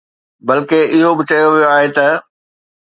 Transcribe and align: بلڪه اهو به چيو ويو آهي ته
بلڪه 0.47 0.79
اهو 0.93 1.11
به 1.17 1.23
چيو 1.29 1.47
ويو 1.53 1.69
آهي 1.75 1.89
ته 1.95 2.07